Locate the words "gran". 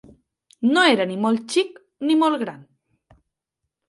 2.45-2.65